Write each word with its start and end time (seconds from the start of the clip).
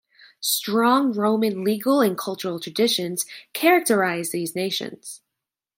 Strong 0.39 1.13
Roman 1.13 1.63
legal 1.63 2.01
and 2.01 2.17
cultural 2.17 2.59
traditions 2.59 3.23
characterize 3.53 4.31
these 4.31 4.55
nations. 4.55 5.21